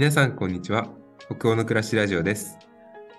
[0.00, 0.88] 皆さん、こんにちは。
[1.28, 2.56] 北欧の暮らしラジオです。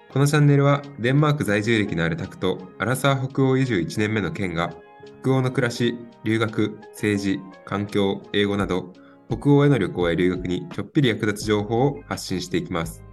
[0.10, 4.74] このチャンネルは、デンマーク在住歴のあるタクと、アラサー北欧移住1年目のケンが、
[5.22, 8.94] 北欧の暮らし、留学、政治、環境、英語など、
[9.30, 13.04] 北欧への旅行や留学にちょっぴり役立つ情報を発信していきます。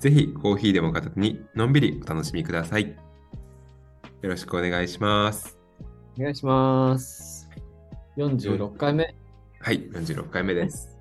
[0.00, 2.90] ぜひ、コーヒーでも片手に、のんびりお楽しみください。
[2.90, 5.58] よろしくお願いします。
[6.18, 7.48] お願いします。
[8.18, 9.14] 46回目。
[9.60, 10.97] はい、46回目です。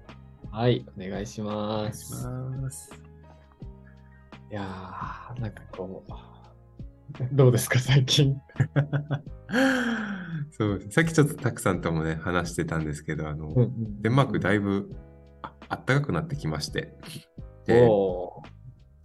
[0.57, 2.25] はい、お願いします。
[2.25, 2.91] ます。
[4.49, 8.35] いやー、なんかこう、どうですか、最近。
[10.49, 14.89] そうさっきちょっとたくさんともね話してたんですけどあの、うんデンマークだいぶ
[15.43, 16.97] ああったかくなってきまして
[17.67, 18.41] でそ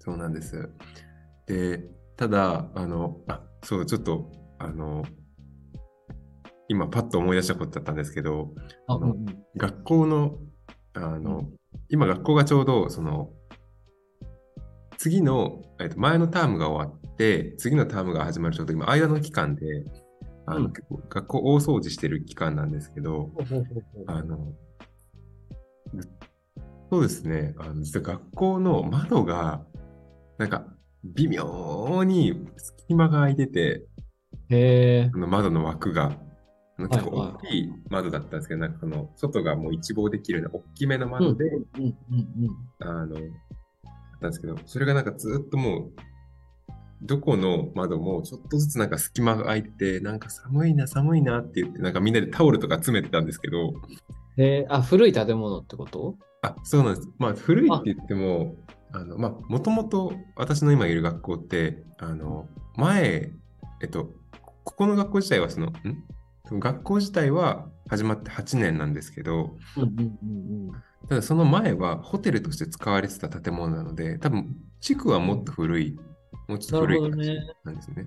[0.07, 0.71] うなんです
[1.47, 1.85] で
[2.17, 5.05] ただあのあそうちょっとあの
[6.69, 8.55] 今パッと思い出したことだったんですけど
[8.87, 10.39] あ、あのうんうん学校の
[10.95, 11.59] あの、うん。
[11.89, 13.31] 今学校がちょうどその
[14.99, 19.85] 次の、えっと、前のタームが終わって次のタームが始まるちょうど今間の期間で
[20.47, 20.73] あの、うん。
[20.73, 23.31] 結構学校大掃除してる期間なんですけど、
[24.07, 24.53] あの
[26.91, 27.55] そうですね。
[27.59, 29.63] あの実は学校の窓が
[30.39, 30.67] なんか
[31.05, 33.85] 微妙に隙間が空いてて
[34.51, 36.13] へあの窓の枠が
[36.79, 41.45] 結構大きい窓だったんですけど、なんかこの外がもう一望できるような大きめの窓で、
[42.81, 43.07] あの、
[44.21, 45.93] なんですけど、それがなんかずっともう、
[47.03, 53.75] どこの窓もちょっとずつなんか隙間が空いてて、なんか寒いな、寒いなって言って、なんかみんなでタオルとか詰めてたんですけど、
[54.39, 55.59] へーあ、古い建物？
[55.59, 57.09] ってことあ、そうなんです。
[57.19, 58.57] まあ、古いって言っても、
[58.93, 63.33] あの、まあ、もともと私の今いる学校って、あの、前、
[63.83, 64.13] えっと、
[64.65, 65.73] ここの学校自体はその、ん？
[66.51, 70.83] 学校自体は始まって8年なんですけど、うんうんうんうん。
[71.09, 75.99] ただその前はホテルとして使われてた建物なので、多分地区はもっと古い、
[76.49, 78.07] もうちょっと古い感じなんですね。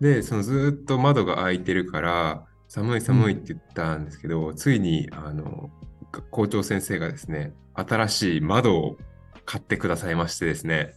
[0.00, 5.70] で、そのずーっと窓が開いてるから、寒い寒いって言ったんですけど、ついにあの
[6.30, 8.96] 校長先生がですね、新しい窓を
[9.44, 10.94] 買ってくださいましてですね、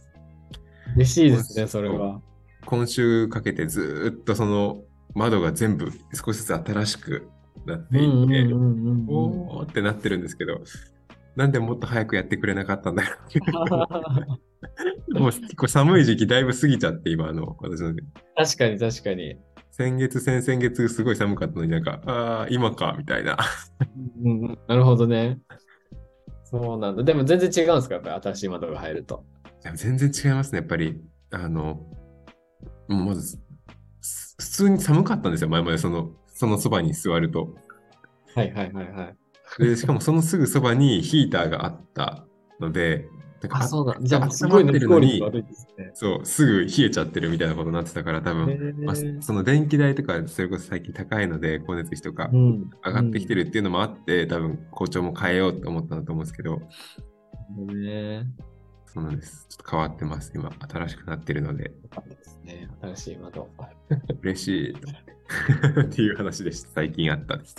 [0.96, 2.20] 嬉しいですね、それは。
[2.66, 4.82] 今週かけてずーっとその
[5.18, 7.28] 窓が全部少しずつ新しく
[7.66, 10.60] なっていって、うんうんうんおーってなってるんですけど、
[11.36, 13.08] なんでもっと早くやってくれなかったんだろ
[15.16, 15.18] う。
[15.20, 18.02] もう結構寒い時期だいぶ過ぎちゃって、今あの、私のね、
[18.36, 19.36] 確かに確かに。
[19.70, 23.36] 先月、先々月すごい寒かったのになんか、ああ、今か、みたいな。
[24.22, 25.38] うんうんなるほどね。
[26.44, 27.02] そうなんだ。
[27.02, 27.96] でも全然違うんですか？
[27.96, 29.24] やっぱり新しい窓が入ると。
[29.74, 31.00] 全然違いますね、やっぱり。
[31.30, 31.80] あの、
[32.88, 33.40] もうまず、す
[34.38, 37.54] 普通に寒かったんですよ、前までその、そのそばに座ると。
[38.34, 39.04] はいはいはいは
[39.58, 39.62] い。
[39.62, 42.24] で、しかもそのすぐそばにヒーターがあった
[42.60, 43.08] ので、
[43.50, 45.22] あ、そうなんじゃあ、す温ごいってるのに。
[45.94, 52.70] そう、すぐ冷えちゃってるみたいなことになってたから、多分、まあ、その電気代とか、それこそ最近高いので、光熱費とかうん。
[52.84, 56.60] 上がってきてるっていうのもあって、多分校長も変えようと思ったんだと思うんですけど、
[57.56, 57.82] うん。
[57.82, 58.26] ね。
[58.92, 59.46] そうなんです。
[59.48, 60.32] ちょっと変わってます。
[60.34, 61.72] 今、新しくなってるので、で
[62.22, 62.68] すね。
[62.80, 63.48] 新しい窓。
[64.22, 64.72] 嬉しい
[65.82, 66.70] っていう話でした。
[66.70, 67.56] 最近あったです。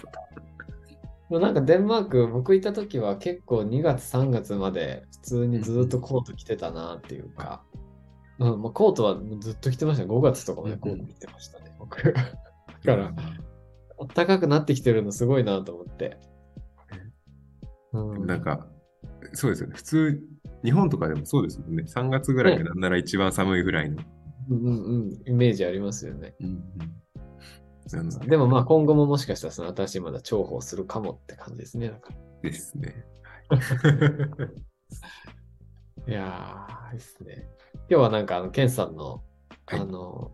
[1.29, 7.63] なんかデンマーク、僕行った時は結構2月、3月まで普通にずっとコート着てたなっていうか、
[8.39, 10.09] うん、まあ、コートはずっと着てましたね。
[10.09, 12.01] 5月とかまでコート着てましたね、僕。
[12.11, 13.13] だから、
[14.15, 16.17] 暖かくなってきてるのすごいなと思って。
[17.91, 18.67] うん、なんか、
[19.33, 19.75] そうですよね。
[19.75, 20.23] 普通、
[20.63, 21.83] 日本とかでもそうですもんね。
[21.87, 24.03] 3月ぐらいがなんなら一番寒いぐらいの。
[24.49, 26.35] うんうんうん、イメージありますよね。
[26.39, 26.63] うんうん
[27.91, 31.91] ででもまあ今後ももしかしたらその新しいまだ重宝するかもって感じですね。
[32.43, 33.03] ですね。
[36.07, 37.49] いやー、いいっすね。
[37.89, 39.23] 今日はなんかあの、ケンさんの、
[39.65, 40.31] はいあの、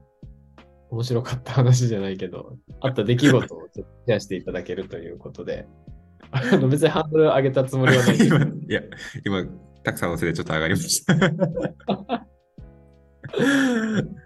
[0.90, 5.68] 面白かった話じゃないけど、あった出来事をちょっとシェアしていただけるということで、
[6.32, 8.46] あの別にハンドル上げたつもりはない 今、ど。
[8.46, 8.82] いや、
[9.26, 9.46] 今、
[9.86, 11.14] たくさんのせいでちょっと上がりました。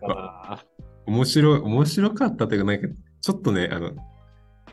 [0.08, 0.64] あ
[1.06, 2.88] 面白い、面白かったというか、なんか、
[3.22, 3.96] ちょっとね、あの、ー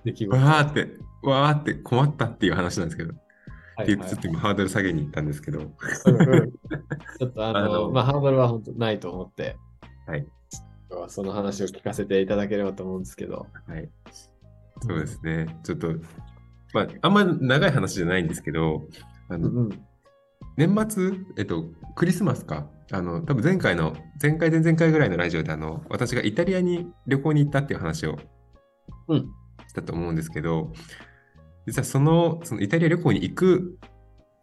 [0.04, 0.36] 出来事。
[0.36, 0.88] わーって、
[1.22, 3.10] わーって困ったっていう話なんですけど、
[3.76, 6.50] はいはいちょっと今ハードル下げに行ったんですけど、うんうん
[7.18, 9.56] ちょっとあの、まあハードルは本当ないと思って、
[10.06, 10.26] はい。
[11.08, 13.46] その話を聞かせていただければと思うんですけど。
[13.66, 13.88] はい。
[14.80, 15.58] そうですね。
[15.62, 15.88] ちょっと、
[16.72, 18.88] まあ、あんま長い話じゃないんですけど、
[19.28, 19.86] あの、うんうん。
[20.56, 21.64] 年末、えっと、
[21.94, 22.68] クリスマスか。
[22.92, 28.16] あの、多分前回の、前回、前々回ぐらいのラジオで、あの、私がイタリアに旅行に行ったっていう話を
[29.08, 29.28] うん
[29.68, 30.72] したと思うんですけど、
[31.66, 33.78] 実はその、そのイタリア旅行に行く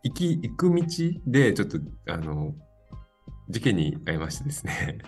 [0.03, 0.83] 行き、行く道
[1.25, 2.53] で、ちょっと、あの、
[3.49, 4.99] 事件に遭いましてですね、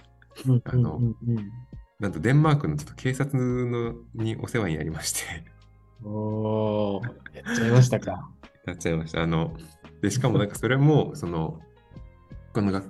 [0.48, 1.52] うん あのうんうん
[1.98, 5.22] なんとデンマークのちょっと警察のにお世話になりまして、
[6.04, 8.30] うん、おー、やっちゃいましたか。
[8.68, 9.22] なっちゃいました。
[9.22, 9.56] あの、
[10.02, 11.60] で、しかもなんかそれも、その、
[12.54, 12.84] このが、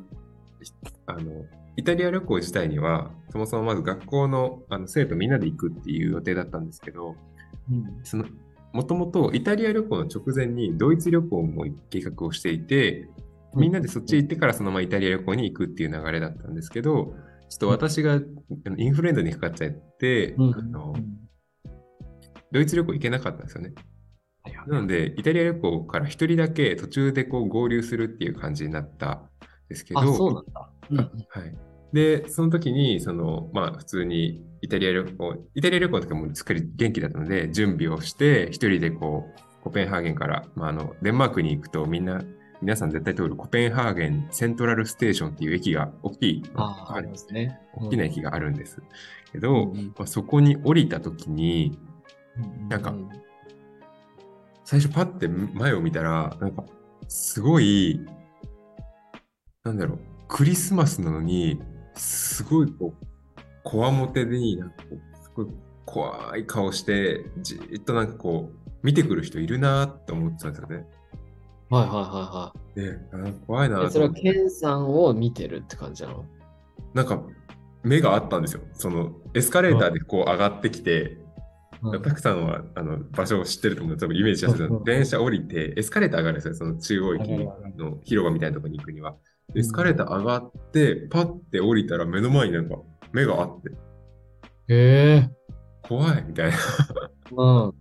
[1.07, 1.45] あの、
[1.77, 7.15] イタリア旅行自体には、そもそもまず学校のあの生徒みんなで行くっていう予定だったんですけど、
[7.69, 7.99] うん。
[8.03, 8.25] その、
[8.73, 13.09] もともとイタリア旅行の直前にドイツ旅行も計画をしていて、
[13.55, 17.15] みんなでそっち行ってからそのままイタリア旅行に行くっていう流れだったんですけど、
[17.49, 18.19] ちょっと私が
[18.77, 20.53] インフルエンザにかかっちゃって、うん。
[20.53, 21.25] あのうん。
[22.51, 23.73] ドイツ旅行行けなかったんですよね。
[24.67, 29.29] なので、イタリア旅行から一人だけ途中でこう合流するっていう感じになったん
[29.69, 30.69] ですけど、あ、そうなんだ。
[30.91, 31.03] うんは
[31.45, 31.55] い。
[31.93, 42.21] で、その時に、その、まあ、普通にイタリア旅行、イタリア旅行の時はもうすっかり元気だったので、準備をして、一人でこう、コペンハーゲンから、まあ、あの、デンマークに行くとみんな、
[42.61, 47.59] 皆さん絶対通るコペンハーゲンセントラルステーションっていう駅が、大きい、ああ、ありますね。
[47.75, 48.81] 大きな駅があるんです。
[49.31, 51.79] けど、うんうんまあ、そこに降りた時に、
[52.67, 53.09] なんかうん
[54.65, 56.65] 最初パッて前を見たら、なんか、
[57.07, 58.03] すごい、
[59.63, 61.61] なんだろう、クリスマスなのに、
[61.93, 63.05] すごいこう、
[63.63, 65.47] こわもてに、なんかこう、すごい
[65.85, 70.87] 怖い顔して、じーっとなんかこう、見てくる人いるなーって思ってたんですよね。
[71.69, 73.87] はいはいはいないはい。
[73.87, 74.13] えそれは。
[74.13, 76.25] ケンさんを見てるって感じなの？
[76.93, 77.21] なんか、
[77.83, 78.61] 目があったんですよ。
[78.73, 81.19] その、エスカレーターでこう上がってきて、
[81.91, 87.29] うんたくさんはあの場所を知ってると思う多分イメージしやすい電車降りて、エスカレーター上がるんですよ、その中央駅
[87.77, 89.11] の広場みたいなところに行くには。
[89.11, 89.17] うん
[89.53, 92.77] エスカレーター上がって、パッて降りたら目の前になんか
[93.13, 93.69] 目があって、
[94.67, 95.29] へえ。
[95.83, 96.57] 怖いみたいな。
[97.31, 97.73] うん。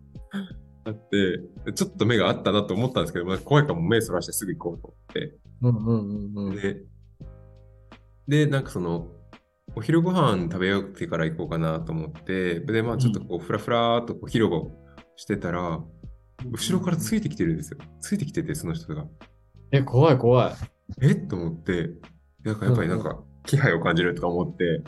[0.87, 1.41] あって、
[1.73, 5.35] ちょっと目があったなと思ったんですけど、まあ、怖いからもう目そらしてすぐ行こうと思って。
[5.63, 6.57] うんうんうんうん。
[6.57, 6.83] で、
[8.29, 9.09] で、なんかその、
[9.77, 14.71] お昼ご飯食べようってから行こうかなと思って、で、まあちょっとこう、ふらふらーっとこう広場を
[15.17, 15.81] してたら、
[16.51, 17.79] 後ろからついてきてるんですよ。
[18.01, 19.07] ついてきてて、その人が。
[19.73, 20.55] え、怖い怖い。
[21.01, 21.15] え？
[21.15, 21.91] と思って、
[22.43, 24.83] なんかやっぱりなんか気配を感じるとか思って、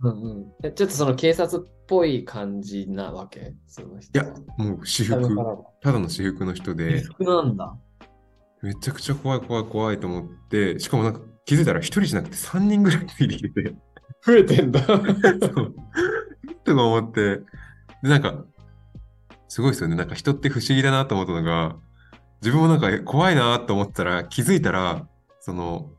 [0.00, 0.52] うんうん。
[0.64, 3.54] え、ちょっとその警察っぽい感じなわけ？
[3.66, 5.20] その人いや、もう私服。
[5.20, 5.36] 見
[5.82, 7.76] ただの私服の人で、服なんだ。
[8.62, 13.74] めちゃくちゃ怖い怖い怖いと思って、しかもなんか気づいたら一人じゃなくて三人ぐらいついてきてて、
[14.24, 14.80] 増えてんだ。
[14.84, 15.74] そう
[16.64, 17.38] とか思って、
[18.02, 18.44] で、なんか、
[19.48, 19.96] すごいですよね。
[19.96, 21.76] なんか人って不思議だなと思ったのが、
[22.40, 25.06] 自分もなんかえ怖いなと思ったら、気づいたら、
[25.40, 25.90] その、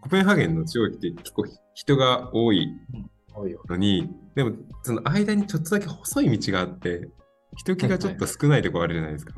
[0.00, 1.44] コペンハーゲンの中央駅って結構
[1.74, 2.68] 人が多い
[3.34, 3.62] 多いよ。
[3.68, 7.08] のに、でもその間にちょっとだけ細い道があって、
[7.56, 9.34] 人気がちょっと少ないとこあるじゃないですか。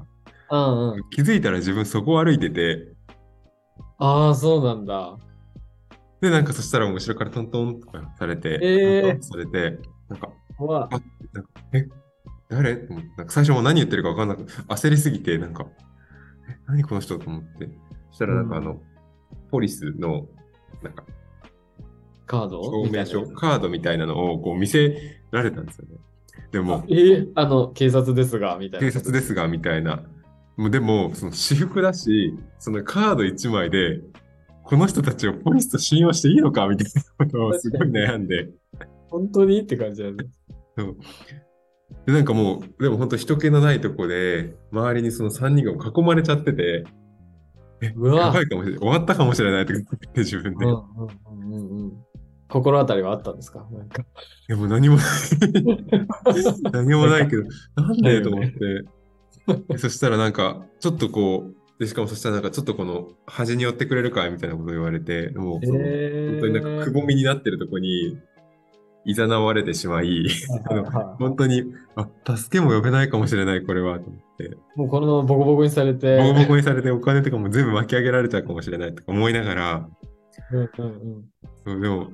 [0.50, 1.10] うんうん。
[1.10, 2.94] 気づいたら自分そこを歩いてて、
[3.98, 5.16] ああ、そうなんだ。
[6.24, 9.78] で、なんかそしたら後ろからトントンとかされて、えートントンとされて、
[10.08, 10.88] なんか、怖い。
[10.90, 11.00] なん
[11.44, 11.86] かえ、
[12.48, 12.76] 誰？
[12.76, 15.66] と思ってなんか最初も何言ってるか分かんなく焦りすぎて、なんか、
[16.48, 17.68] え、何この人と思って。
[18.10, 18.80] そしたらなんかあの、
[19.50, 20.26] ポリスの、
[20.82, 21.04] なんか、
[22.26, 22.62] カード？
[22.62, 25.96] 証明書、カードみたいなのをこう見せられたんですよね。
[26.52, 28.86] でも、えーあの、警察ですが、みたいな。
[28.86, 30.02] 警察ですが、みたいな。
[30.56, 34.00] もうでも、その私服だし、そのカード1枚で、
[34.64, 38.48] この人たちをポリスと信用していいのかみたいなことをすごい悩んで。
[39.10, 39.60] 本当に？
[39.60, 40.16] って感じだね。
[40.76, 40.96] そう
[42.06, 46.84] で、なんかもう、でも本当人気のないとこで、周りにその3人が囲まれちゃってて、
[47.82, 48.80] え、うわやばいかもしれない。
[48.80, 50.66] 終わったかもしれないとか言って自分で。
[50.66, 51.92] うんうんうんうんうん。
[52.48, 53.66] 心当たりはあったんですか？
[53.70, 54.02] なんか。
[54.02, 54.06] い
[54.48, 55.04] やもう何もない。
[56.72, 57.42] 何もないけど、
[57.76, 58.22] なんで？
[58.22, 58.84] と思って。
[59.68, 61.54] でそしたらなんか、ちょっとこう、
[61.84, 68.18] で、しかもそしたらなんかちょっとこの端に寄ってくれるかいみたいなことを言われて、もうその、本当になんかくぼみになってるとこに、
[69.04, 70.26] いざなわれてしまい、
[71.20, 74.56] 本当に、あ、助けも呼べないかもしれない、これは、と思って。
[74.76, 76.16] もうこのままボコボコにされて。
[76.16, 79.88] ボコボコにされてお金とかも全部巻き上げられちゃうかもしれないとか思いながら、
[80.52, 81.24] うんうん
[81.66, 81.80] うん。
[81.82, 82.10] でも、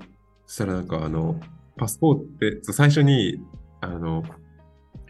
[0.47, 1.41] そしたらなんかあの、
[1.77, 3.41] パスポートって、最初に、
[3.81, 4.25] あの、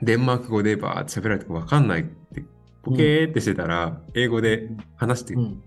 [0.02, 2.44] デンマーク語でバーって喋られてわかんないって、
[2.82, 5.62] ポケーってしてたら、英語で話してうん。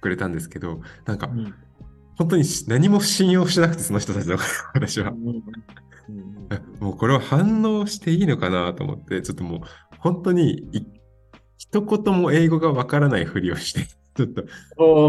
[0.00, 1.54] くれたんですけど、なんかう、ん。
[2.16, 4.38] 本当にし何も信用してなくて、その人たちの
[4.74, 5.12] 私は。
[6.80, 9.60] もうこれは反応していいのかなと思って、ちょっともう、
[9.98, 10.86] 本当にい、
[11.56, 14.44] 一言も英語がわからないふりをして、ちょっと、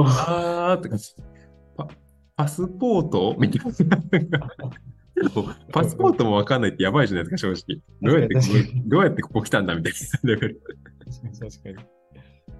[0.07, 0.95] あーとか、
[1.75, 1.88] パ
[2.38, 3.35] パスポート？
[3.38, 4.50] みたいな。
[5.72, 7.82] パスポートもわかんないってやばいじゃないですか、正直。
[8.01, 8.48] どうやってここ
[8.86, 10.62] どうやってここ来たんだみたいなレベル。
[11.39, 11.88] 確かに。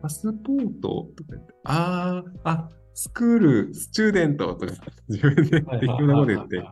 [0.02, 4.74] パスポートとか言って、あー、あ、スクール、スチューデントとか
[5.10, 6.64] 自分で適当なこと言って、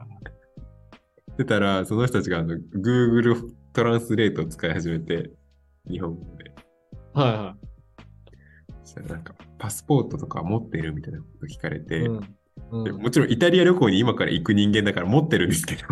[1.38, 5.32] 出たら、その人たちがあの Google トランスレートを使い始めて、
[5.90, 6.52] 日本語で。
[7.14, 7.56] はいは
[8.84, 11.82] そしたらなんか、パスポートとか持ってるみたいなこと聞かれい。
[11.82, 12.36] て、うん
[12.74, 15.84] うんでもちろんイタリア旅行に今から行く人間だから持ってるんですけど、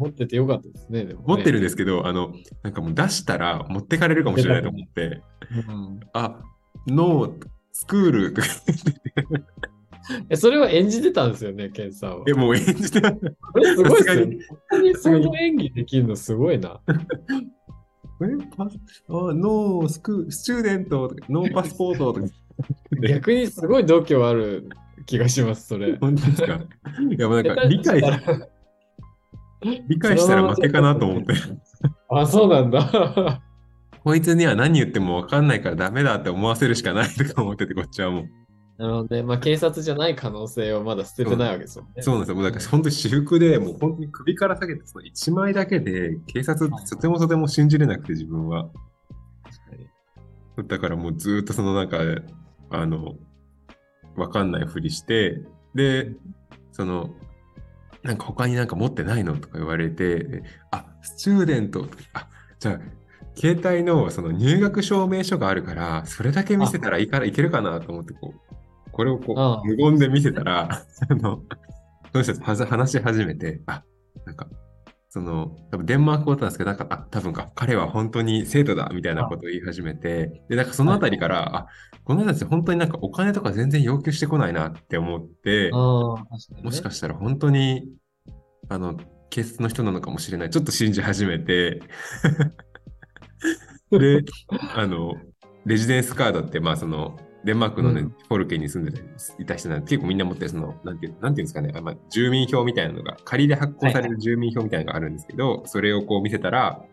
[0.00, 1.04] 持っててよかったですね。
[1.04, 5.22] ね持ってるんですけど、あの、なんかもう出したら持ってかれるかもしれないと思って、
[5.68, 6.40] うんあ、
[6.86, 8.48] no、 school とか
[10.36, 12.24] それは演じてたんですよね、ケンさんは。
[12.26, 13.12] え、もう演じてた。
[13.12, 13.18] こ
[13.56, 14.38] れすごいっすよね。
[14.48, 16.80] 本当にその演技できるのすごいな。
[18.22, 22.26] えパスあ no sc student no passport とか。
[23.08, 24.68] 逆にすごい度胸ある
[25.06, 25.96] 気がします、それ。
[25.98, 26.54] 本当ですか？
[26.54, 28.06] いや、もうなんか理解し、
[29.88, 31.34] 理解したら負けかなと思って。
[32.10, 33.42] あ、そうなんだ。
[34.04, 38.24] こいつには何言っても分かんないからダメだって思わせるしかないとか思ってて、こっちはもう。
[38.78, 39.22] なるほどね。
[39.22, 42.02] まあ、警察じゃない可能性をまだ捨ててないわけですよね。
[42.02, 42.34] そうなんですよ。
[42.34, 48.68] もうだから本当に私服で、もう本当に首から下げて、その1枚だけで、警察ってとてもとても信じれなくて、自分は。
[50.66, 51.98] だからもうずーっとそのなんか、
[52.72, 53.14] あの、
[54.16, 55.42] わかんないふりして、
[55.74, 56.12] で、
[56.72, 57.10] その、
[58.02, 61.86] なんか他になんか持ってないのとか言われて、であ、スチューデント。
[62.14, 62.80] あ、じゃあ、
[63.34, 70.68] 携帯のその入学証明書があるから、それだけ見せたらいいからいけるかなと思って、こう、これをこう、無言で見せたら、
[71.08, 71.42] あの、
[72.12, 73.84] その人話し始めて、あ、
[74.26, 74.48] なんか、
[75.12, 81.66] その、多分デンマーク語だったんですけど、なんか、あ、多分か、彼は本当に生徒だ、みたいなことを言い始めて、で、なんかそのあたりから、あ、
[82.04, 85.70] この人たち本当になんかお金とか全然要求してこないなって思って、
[86.54, 86.62] ね。
[86.62, 87.90] もしかしたら本当に、
[88.70, 88.96] あの、
[89.28, 90.50] 警察の人なのかもしれない。
[90.50, 91.82] ちょっと信じ始めて、
[93.92, 94.24] で、
[94.74, 95.12] あの、
[95.66, 98.08] レジデンスカードって、まあその、デンマークのね、うん。
[98.10, 99.02] フォルケンに住んで
[99.38, 106.84] いた人なんで、結構みんな持ってる、その、なんていう、なんていうんですかね、あまあ、住民票みたいなのが、仮で発行される住民票みたいなのがあるんですけど、それをこう見せたら、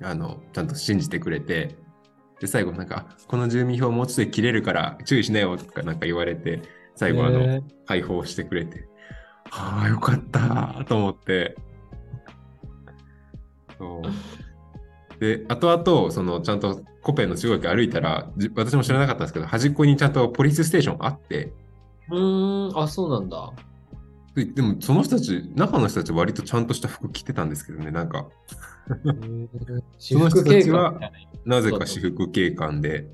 [0.00, 1.76] あの、ちゃんと信じてくれて、
[2.40, 6.62] で、最後なんか、あこの住民票もうちょっと切れるから注意しなよとかなんか言われて、
[6.94, 8.86] 最後あの、ね解放してくれて、
[9.50, 11.56] はあ、よかったと思って。
[13.78, 14.47] そう
[15.20, 21.52] で、後々、その、ちゃんとコペンの中学歩いたら、じ私も知らなかったんですけど、端っこにちゃんとポリスステーションあって、
[22.10, 23.52] うーん、あ、そうなんだ。
[24.34, 28.28] ででも、その人たち、中の人たち割とちゃんとした服着てたんですけどね、なんか、
[29.98, 30.98] その人たちは
[31.44, 31.60] な。
[31.60, 33.10] ぜか私服警官で、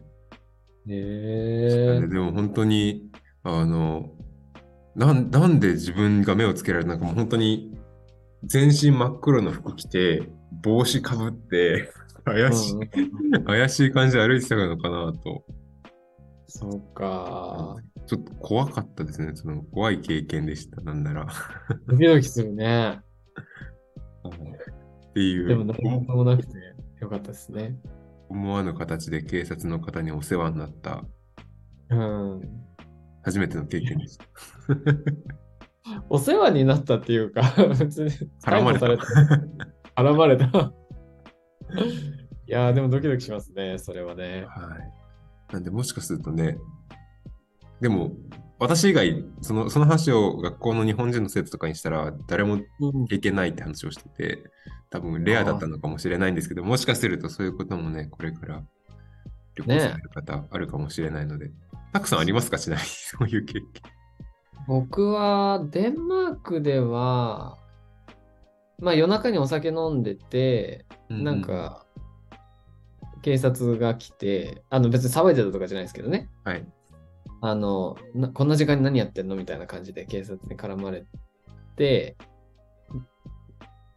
[0.87, 3.11] へえででも本当に、
[3.43, 4.11] あの、
[4.95, 7.77] なんなんで自分が目をつけられるなんかもう本当に
[8.45, 10.31] 全身真っ黒の服着て、
[10.63, 11.93] 帽子かぶって、
[12.25, 15.45] 怪しい、うんうん怪しい感じで歩いてたのかなと、
[16.57, 17.77] そうか。
[18.07, 19.33] ちょっと怖かったですね。
[19.35, 21.27] その怖い経験でした、なんなら。
[21.89, 23.01] ドキドキするね。
[25.11, 26.57] っていう、でも何ともなくて
[27.01, 27.77] よかったですね。
[28.29, 31.05] 思わぬ形で警察の方にお世話になった
[31.91, 32.41] うん。
[33.23, 34.25] 初めての経験でした。
[36.09, 37.43] お世話になったっていうか、
[37.79, 38.11] 別に
[38.45, 38.87] 絡まれた。
[39.97, 40.47] 絡まれた。
[42.47, 44.47] いやー、でもドキドキしますね、それはね。
[44.49, 44.77] は
[45.51, 45.53] い。
[45.53, 46.59] なんで、もしかするとね、
[47.81, 48.13] でも、
[48.59, 52.61] 私以外、そのその話を学校の日本人の生徒とかにしたら、誰も
[53.09, 54.45] 経験ないって話をしてて、
[54.91, 58.63] 多分レアだったのかもしれないんですけど、もしかするとそういうこともね、これから
[59.57, 61.51] 旅行される方あるかもしれないので、
[61.93, 63.65] たくさんありますかしないそういう経験。
[64.67, 67.59] 僕はデンマークでは、
[68.79, 71.87] まあ夜中にお酒飲んでて、なん、か、
[73.23, 76.29] 警察が来て、あの別に騒いでたとかじゃないですけどね。
[76.45, 76.67] はい。
[77.41, 81.05] あの、なこんな時間に何やってんのみたいな感じで警察に絡まれ
[81.77, 82.17] て、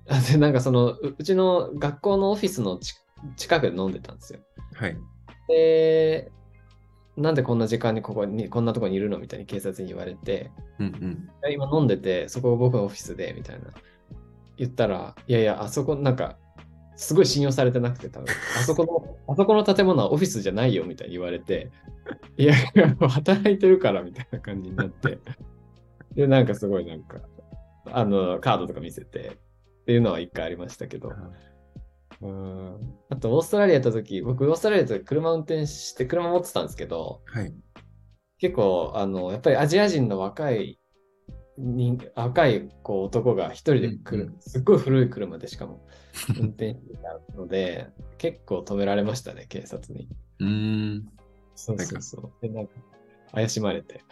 [0.10, 2.96] あでなんかそのう、うちの学校のオフィスのち
[3.36, 4.40] 近くで飲んでたんですよ。
[4.76, 4.98] はい。
[5.48, 6.32] で、
[7.18, 11.30] なんでこんな時間にここに、こんなとこにいるのみたいに警察に言われて、うんうん。
[11.52, 13.72] 今飲んでて、そこが僕のオフィスで、みたいな。
[14.58, 16.38] 言ったら、いやいや、あそこなんか、
[16.96, 21.72] すごい信用されてなくて、多分あそこの、 あそこの建物はオフィスじゃないよ、みたいに言われて、
[22.38, 25.20] いやいや、 働いてるから、みたいな感じになって、
[26.16, 27.22] で、なんかすごいなんか、
[27.86, 29.40] あの、カードとか見せて、
[29.82, 31.14] っていうのは一回ありましたけど、
[32.22, 32.96] うん。
[33.10, 37.54] あと、オーストラリア行った時、僕、オーストラリアで車運転して、車持ってたんですけど、はい。
[38.40, 40.80] 結構、あの、やっぱりアジア人の若い
[41.58, 45.86] 人、若いこう男が一人で来る、うんすっごい古い車でしかも
[46.40, 47.88] 運転してたので、
[48.18, 50.08] 結構止められましたね、警察に。
[50.40, 51.10] うーん。
[51.56, 52.32] そうそうそう。
[52.42, 52.74] で、なんか、
[53.34, 54.04] 怪しまれて。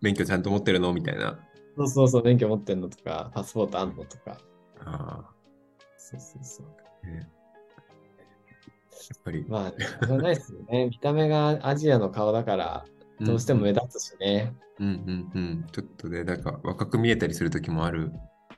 [0.00, 0.94] 免許ちゃんと持ってるの？
[0.94, 1.38] みたいな。
[1.76, 4.38] そうそうそう、免許持ってんのとか、パスポートあんのとか。
[4.84, 5.30] あ
[5.98, 6.66] そうそうそう。
[7.04, 7.22] あ、ねや
[9.18, 9.72] っぱり、ま
[10.06, 10.86] あ、ないですよね。
[10.86, 12.84] 見た目がアジアの顔だから、
[13.24, 14.54] どうしても目立つしね。
[14.78, 15.66] うんうんうん。
[15.72, 18.12] ちょっとね、なんか若く見えたりする時もある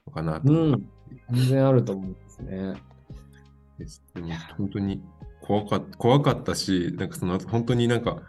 [0.07, 0.91] のかなと思うん。
[1.33, 2.57] 全然あると思うんですね。
[2.57, 2.77] うん
[3.79, 4.03] です。
[4.15, 5.03] でも本当に
[5.43, 8.23] 怖かった怖かったし、なんかその後本当になんか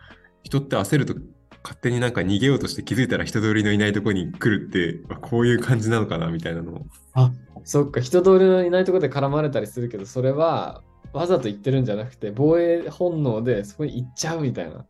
[0.43, 1.15] 人って焦ると
[1.63, 6.85] 勝手になんか逃げようとして気づいたら人通りのいないところに来るって、あこういう感じなのかなみたいなのを。
[7.13, 7.31] あ、
[7.63, 14.85] そっか、人通りのいないところで絡まれたりするけど、それはわざと言ってるんじゃなくて、防衛本能でそこに行っちゃうみたいな。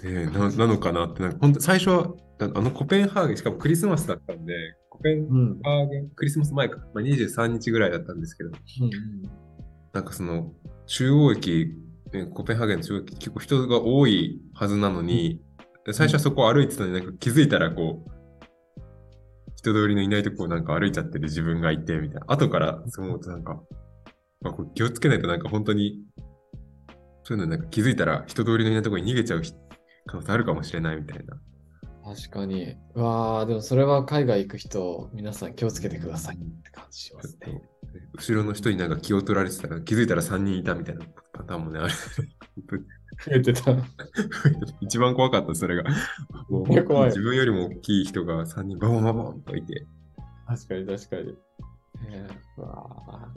[0.00, 4.54] でななのかなって、なんか本当最初はあのコペンハーゲン、しかもクリスマスだったんで、
[4.90, 5.26] コペン。
[5.62, 8.90] ハーゲン、クリスマス前か、まあ、23日ぐらいだったんですけど、うん
[9.92, 10.52] なんかその
[10.86, 11.74] 中央駅、
[12.32, 15.40] コペンハーゲンの中央駅、結構人が多いはずなのに、
[15.84, 18.10] で最初はそこを歩いてたのに、なんか気づいたらこう、
[19.56, 22.26] 人通りのいないとこをなんか歩いちゃってる自分がいて、みたいな。
[22.28, 23.60] 後からそう思うとなんか、
[24.40, 26.04] まあ、これ気をつけないとなんか本当に、
[27.24, 29.52] そういうのなんか気づいたら人通りのいないとこに逃げちゃうひ
[30.08, 31.36] 可能性あるかもしれないみたいな。
[32.04, 32.74] 確かに。
[32.94, 37.62] うわあ、でもそれは海外行く人、皆さん気をつけてくださいって感じしますね。
[38.14, 41.92] 後ろの人になんか気を取られてたら気づいたら3人いたみたいなパターンもね、ある。
[42.56, 43.76] 本当に増えてた。
[44.80, 45.84] 一番怖かった、それが。
[46.48, 49.86] もう怖い自分よりも大きい人が3人バボンバボンといて。
[50.46, 51.34] 確かに確かに。
[52.10, 53.28] えー、うわ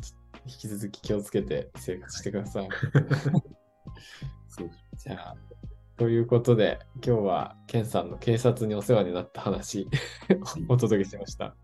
[0.45, 2.69] 引き続き気をつけて生活してください。
[4.47, 5.35] そう じゃあ、
[6.01, 9.87] ということで、今日はケンさんの警察にお世話になった話
[10.67, 11.55] お届けしました。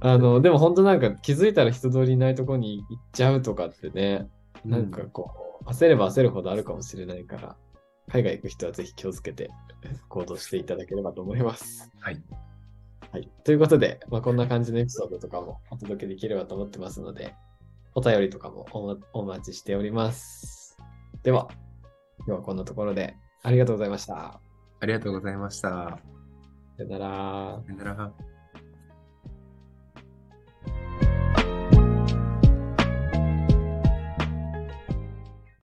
[0.00, 4.30] あの、でも本当なんか気づいたら人通りいないところに行っちゃうとかってね、
[4.64, 7.58] なんかこう、焦れば焦るほどあるかもしれないから、
[8.08, 9.50] 海外行く人はぜひ気をつけて
[10.08, 11.92] 行動していただければと思います。
[12.00, 12.22] はい。
[13.12, 13.30] はい。
[13.44, 17.34] ということで、まあ、こんな感じのエピソードとかもお届けできればと思ってますので、
[17.94, 20.78] お便りとかもおお待ちしております。
[21.22, 21.50] では、
[22.26, 24.40] 今日はこんなところでありがとうございました。
[24.80, 25.98] ありがとうございました。
[26.76, 27.62] さよなら。
[27.66, 28.27] さよなら。